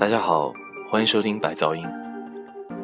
[0.00, 0.50] 大家好，
[0.90, 1.86] 欢迎收听白噪音。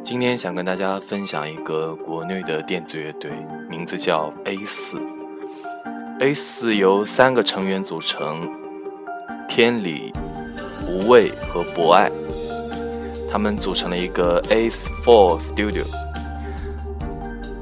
[0.03, 3.31] 今天想跟大家分享一个国内的电子乐队，
[3.71, 5.01] 名字叫 A 四。
[6.21, 8.47] A 四由三个成员组成：
[9.49, 10.13] 天理、
[10.91, 12.11] 无畏和博爱。
[13.31, 15.87] 他们组成了一个 A Four Studio。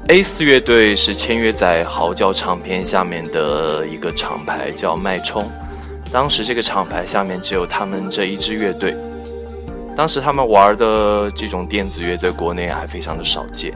[0.09, 5.49] A 四乐队是签约在嚎叫唱片下面的一个厂牌，叫脉冲。
[6.11, 8.93] 当时这个厂牌下面只有他们这一支乐队。
[9.95, 13.73] 当时他们玩的这种电子乐在国内还非常的少见。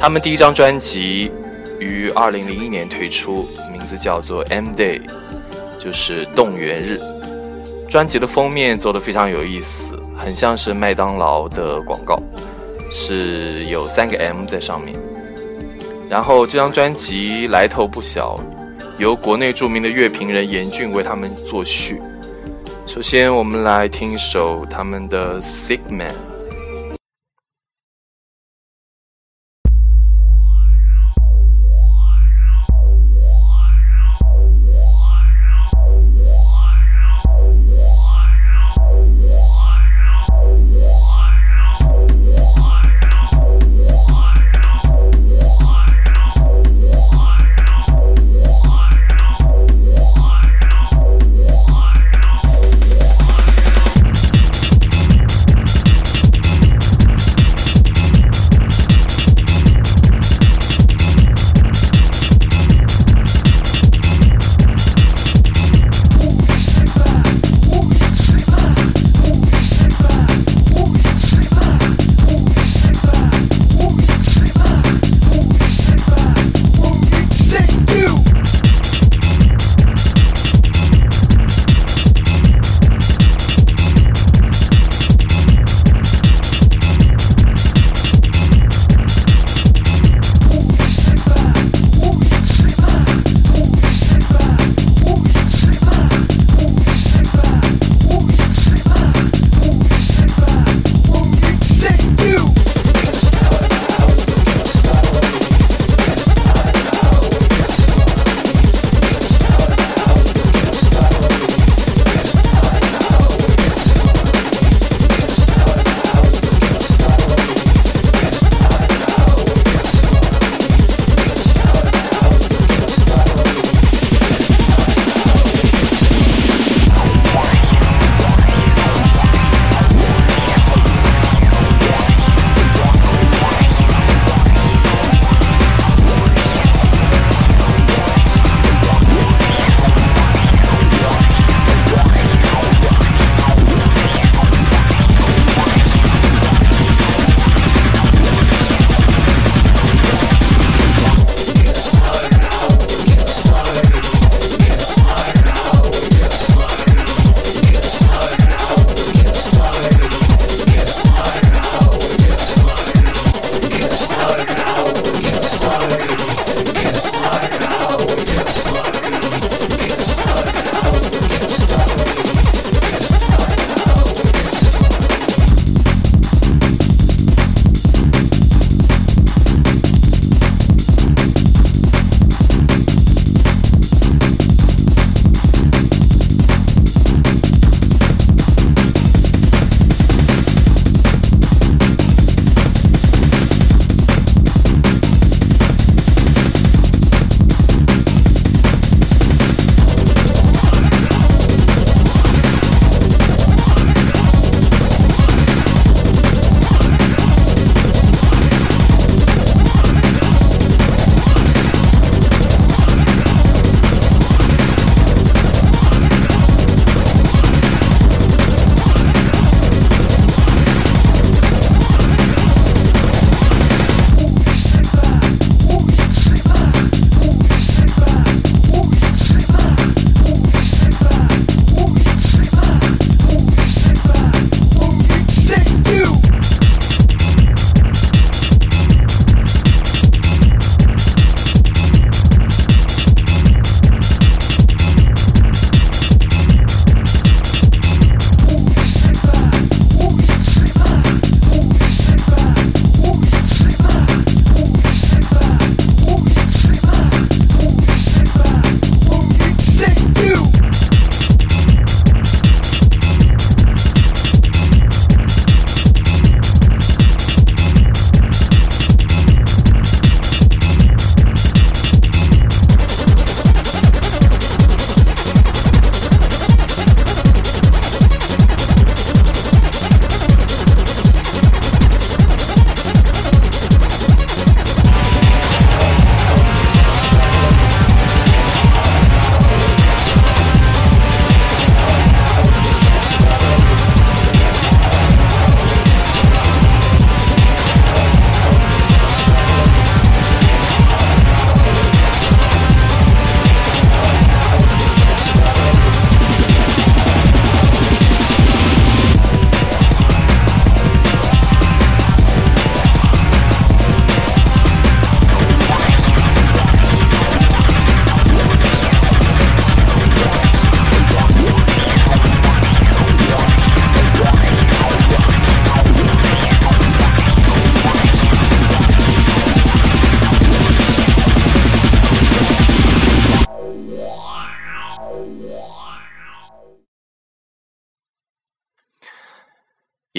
[0.00, 1.30] 他们第一张专辑
[1.78, 5.00] 于二零零一年推出，名字叫做《M Day》，
[5.78, 6.98] 就是动员日。
[7.88, 12.20] 专辑的封面做的非常有意思，很像是麦当劳的广告，
[12.90, 14.98] 是有三个 M 在上面。
[16.08, 18.38] 然后这张专辑来头不小，
[18.98, 22.00] 由国内著名的乐评人严俊为他们作序。
[22.86, 26.14] 首先，我们来听一首他们的《Sick Man》。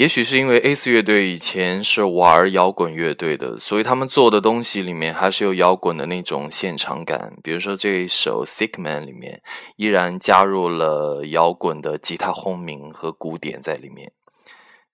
[0.06, 7.36] 也许是因为 A 四乐队以前是玩摇滚乐队的，所以他们做的东西里面还是有摇滚的那种现场感。
[7.42, 9.42] 比如说这一首《Sick Man》里面，
[9.74, 14.12] 依然加入了摇滚的吉他轰鸣和鼓点在里面。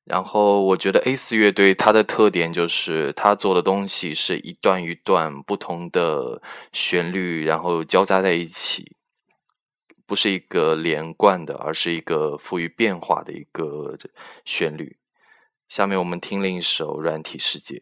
[0.04, 6.40] 然后我觉得 A 四乐队它的特点就是它做的东西是一段一段不同的
[6.72, 8.96] 旋律，然后交杂在一起。
[10.06, 13.98] 不是一个连贯的，而是一个富于变化的一个
[14.46, 14.96] 旋律。
[15.72, 17.76] 下面我们听另一首《软体世界》。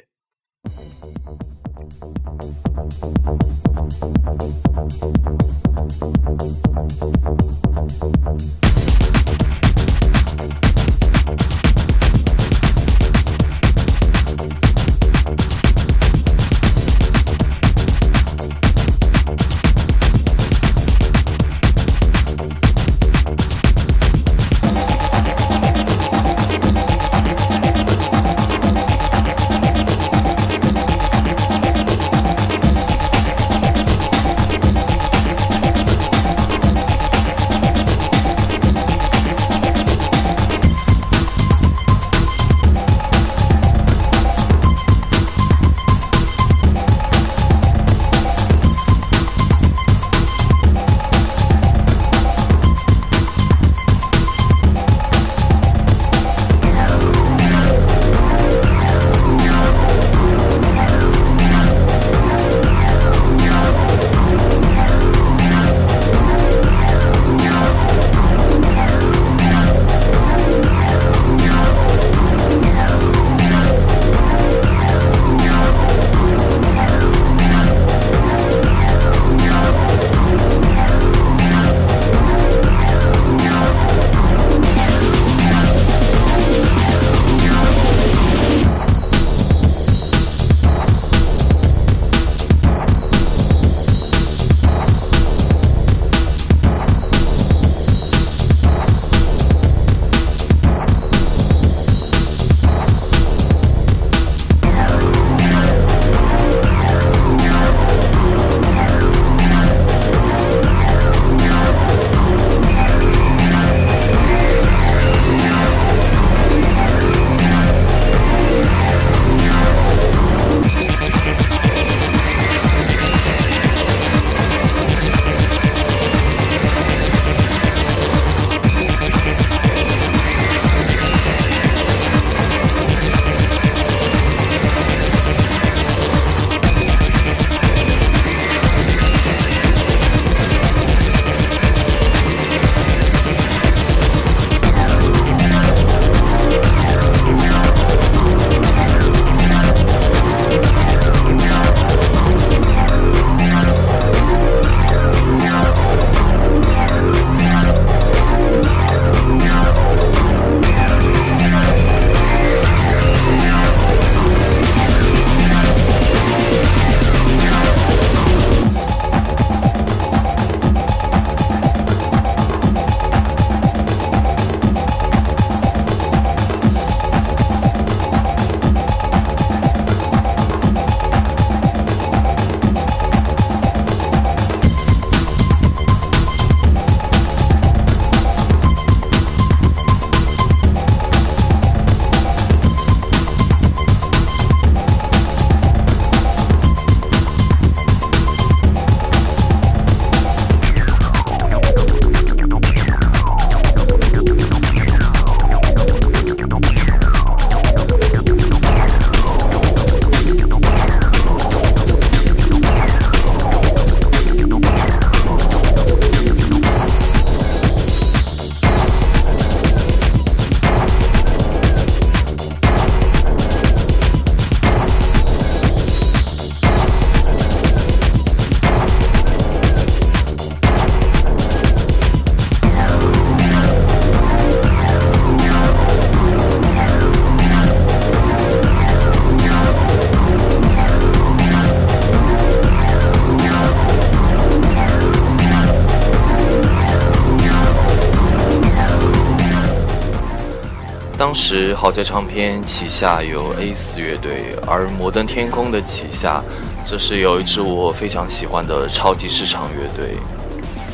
[251.30, 256.42] 当时豪杰唱片旗下有 A 四乐队，而摩登天空的旗下，
[256.84, 260.16] 这是有一支我非常喜欢的超级市场乐队。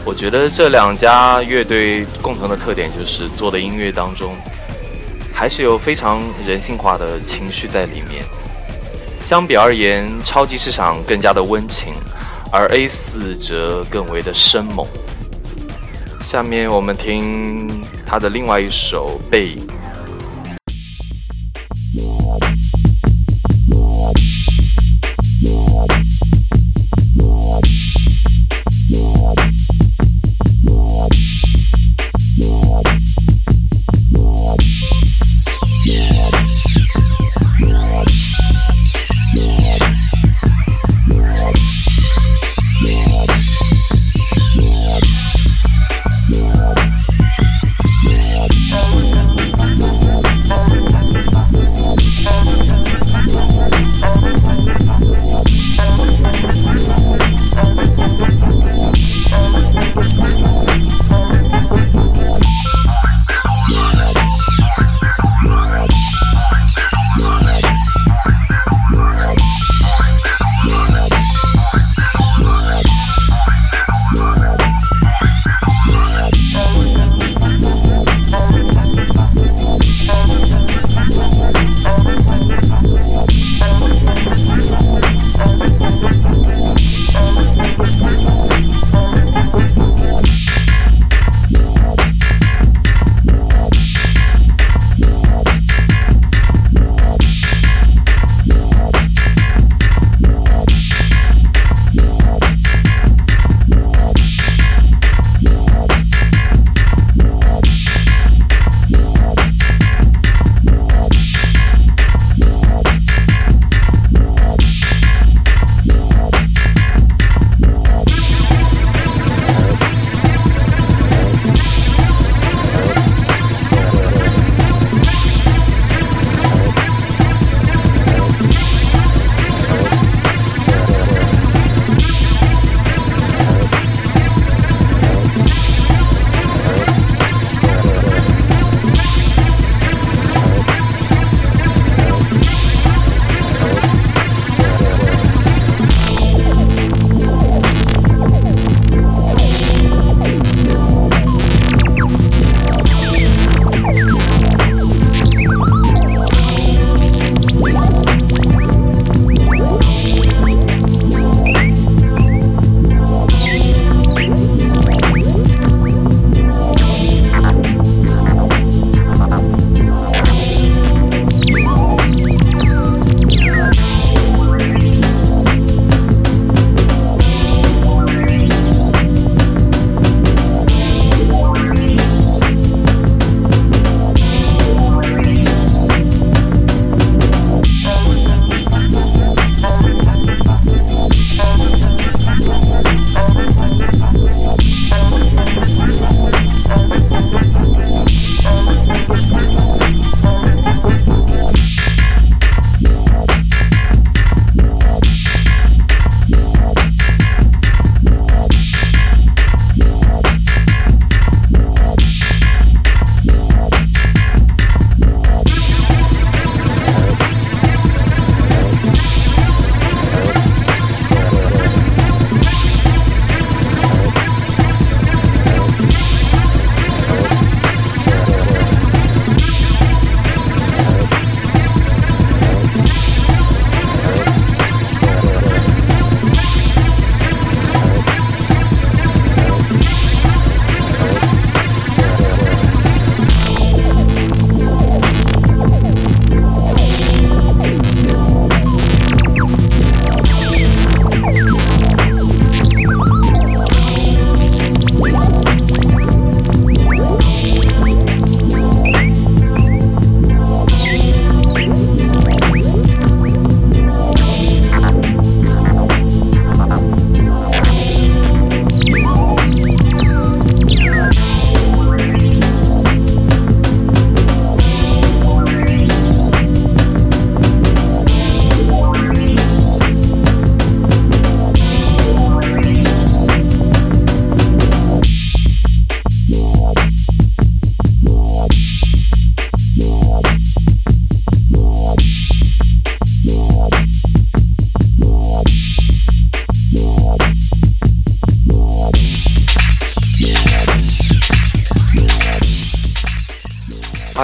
[0.05, 4.37] 我觉得这两家乐队共同的特点就是做的音乐当中，
[5.33, 8.23] 还是有非常人性化的情绪在里面。
[9.23, 11.95] 相比而言，超级市场更加的温情，
[12.53, 14.87] 而 A 四则更为的生猛。
[16.21, 19.66] 下面我们听他的另外一首《背影》。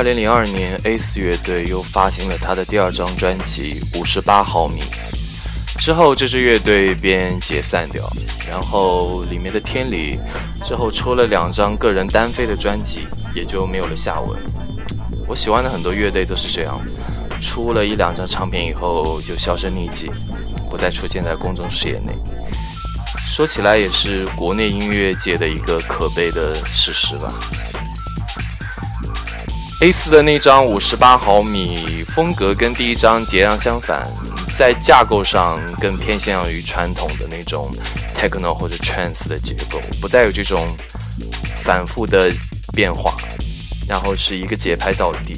[0.02, 4.80] 二零零二年，A 四乐队又发行了他的第二张专辑《五十八毫米》，
[5.80, 8.12] 之后这支乐队便解散掉，
[8.48, 10.18] 然后里面的天理
[10.64, 14.36] 之后出了两张个人单飞的专辑，也就没有了下文。
[15.28, 16.80] 我喜欢的很多乐队都是这样，
[17.40, 20.10] 出了一两张唱片以后就销声匿迹，
[20.68, 22.12] 不再出现在公众视野内。
[23.28, 27.32] 说起来也是国内音乐界的一个可悲的事实吧。
[29.82, 34.00] A 四的那张五十八毫米风格跟第一张截然相反，
[34.56, 37.68] 在架构上更偏向于传统的那种
[38.14, 40.72] techno 或者 trance 的结构，不再有这种
[41.64, 42.32] 反复的
[42.72, 43.16] 变化，
[43.88, 45.34] 然后是一个节拍到底，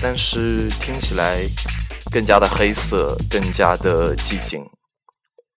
[0.00, 1.44] 但是听起来
[2.08, 4.64] 更加的黑色，更加的寂静。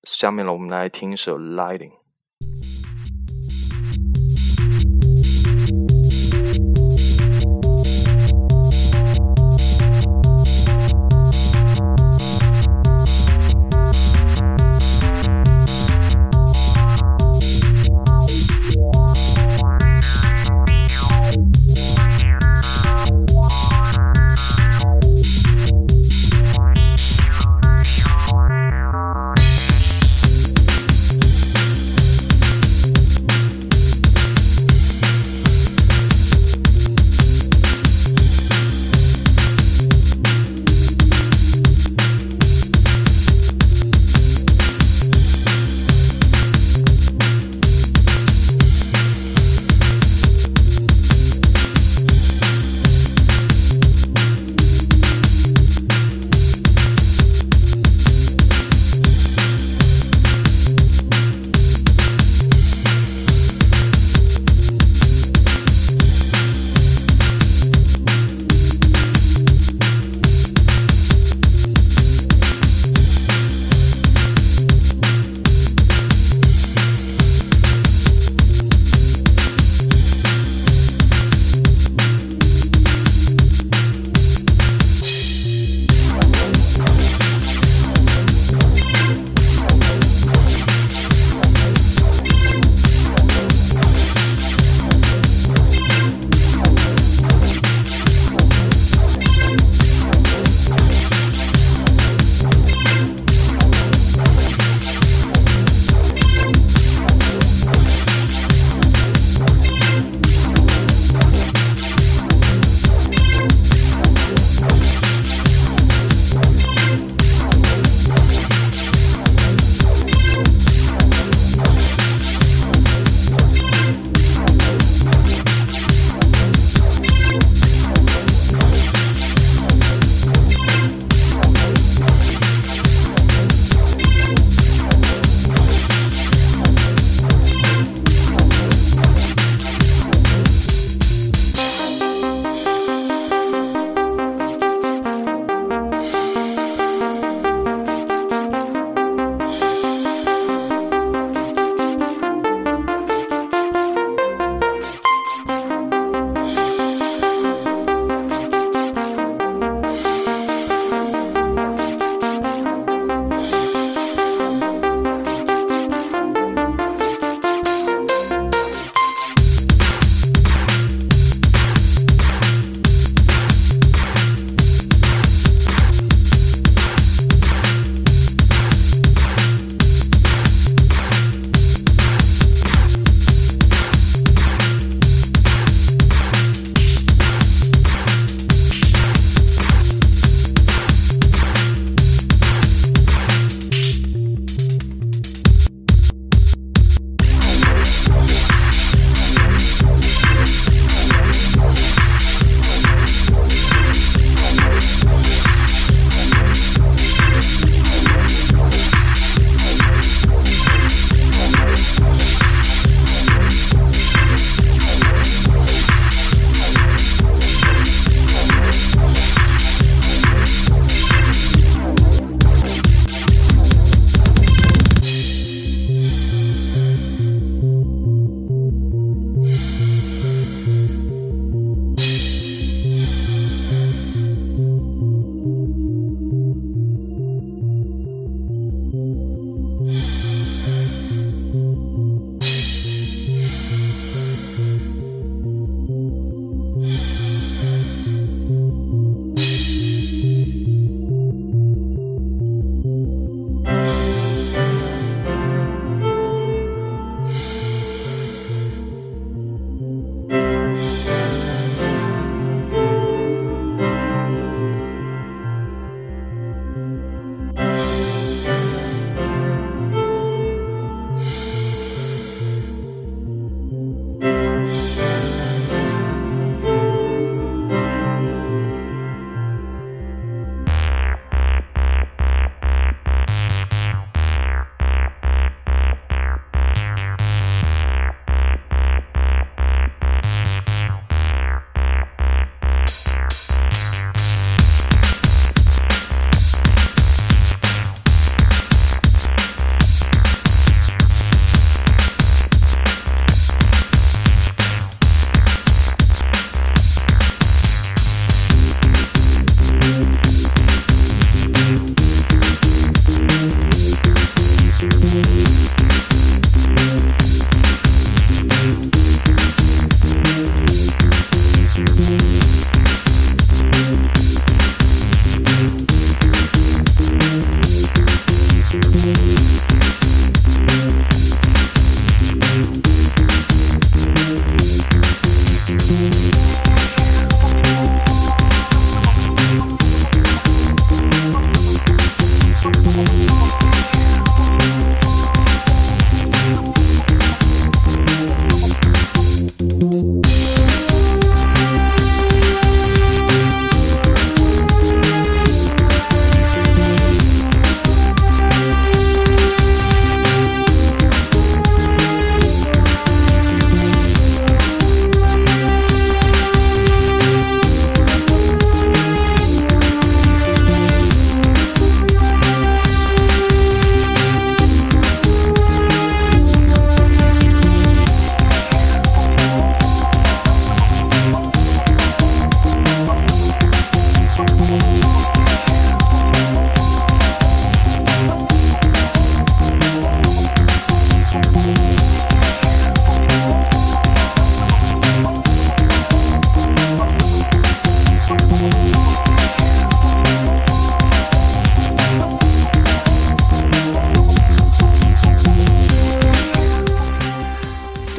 [0.09, 1.91] 下面呢，我们来听一首《Lighting》。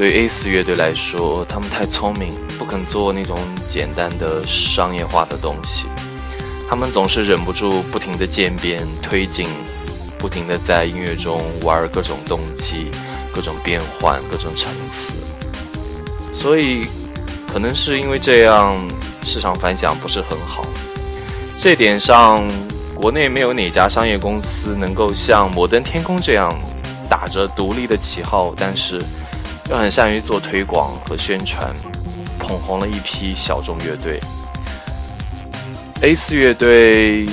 [0.03, 3.39] 对 A 四乐队来说，他们太聪明，不肯做那种
[3.69, 5.87] 简单的商业化的东西。
[6.69, 9.47] 他们总是忍不住不停的渐变推进，
[10.19, 12.91] 不停的在音乐中玩各种动机、
[13.33, 15.15] 各种变换、各种层次。
[16.35, 16.89] 所以，
[17.47, 18.77] 可能是因为这样，
[19.25, 20.67] 市场反响不是很好。
[21.61, 22.45] 这点上，
[22.93, 26.53] 国内没有哪家商业公司能够像摩登天空这样，
[27.09, 29.01] 打着独立的旗号，但是。
[29.71, 31.75] 又很善于做推广和宣传，
[32.39, 34.21] 捧红了一批小众乐队。
[36.03, 37.27] A 四乐队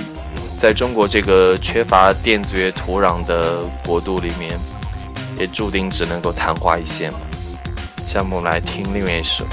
[0.60, 4.58] 在中国这个缺乏电子乐土壤的国度里面，
[5.38, 7.12] 也注定只能够昙花一现。
[8.06, 9.46] 下面我们来听另外一首。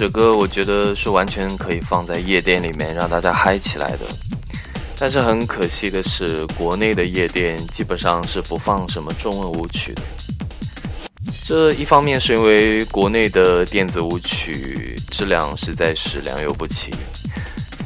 [0.00, 3.98] 首歌我觉得是完全可以放在夜店里面让大家嗨起来的。
[4.98, 10.00] 但是很可惜的是，国内的夜店基本上是不放什么中文舞曲的。
[11.46, 16.90] 这一方面是因为国内的电子舞曲质量实在是良莠不齐，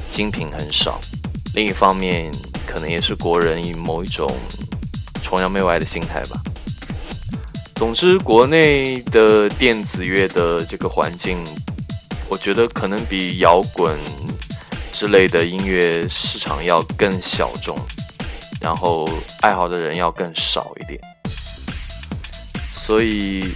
[0.09, 1.01] 精品很少；
[1.57, 2.31] 另一方面，
[2.65, 4.33] 可能也是国人以某一种
[5.21, 6.41] 崇洋媚外的心态吧。
[7.75, 11.37] 总之，国内的电子乐的这个环境，
[12.29, 13.97] 我觉得可能比摇滚
[14.93, 17.79] 之类的音乐市场要更小众，
[18.61, 19.09] 然后
[19.41, 21.01] 爱好的人要更少一点。
[22.73, 23.55] 所以，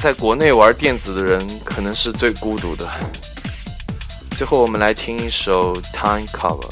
[0.00, 2.88] 在国内玩电子的人可能是最孤独的。
[4.36, 6.68] 最后，我们来听一首《Time Cover》。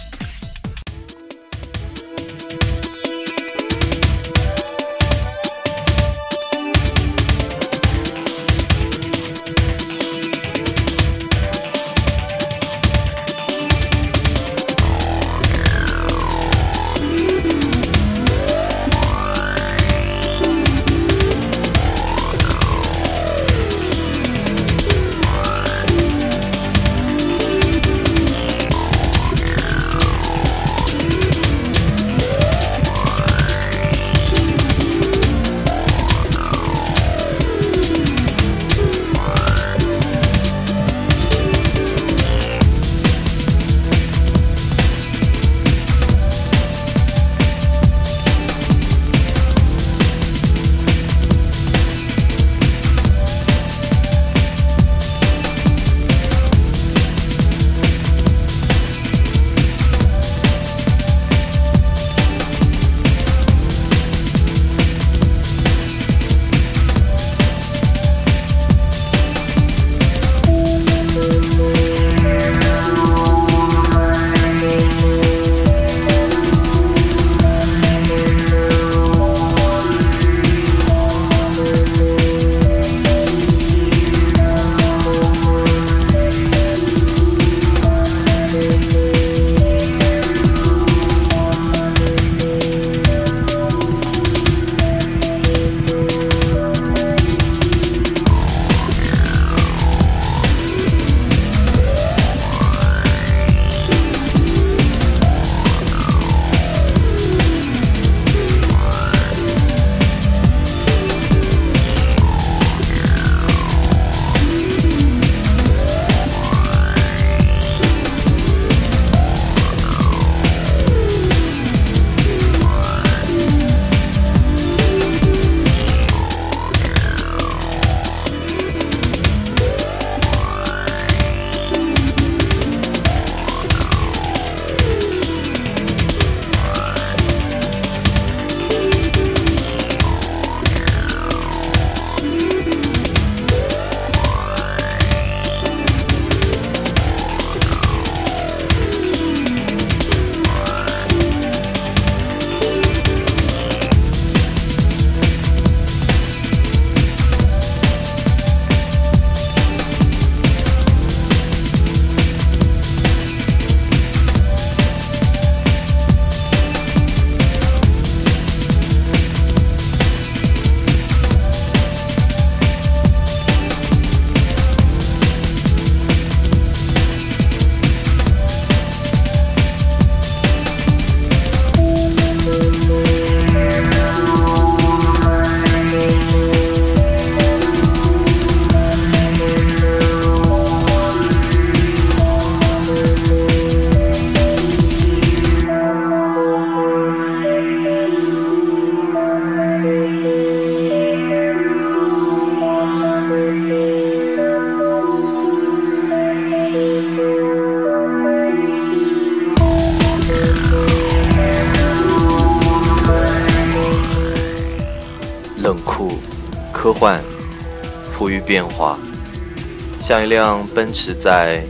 [220.11, 221.63] 像一辆奔驰在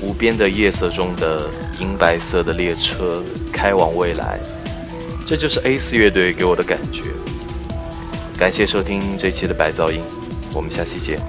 [0.00, 3.22] 无边的夜色中的银白色的列车
[3.52, 4.40] 开往未来
[5.28, 7.02] 这就是 a 四乐队给我的感觉。
[8.38, 10.00] 感谢收听这期的白噪音
[10.54, 11.20] 我们下期见。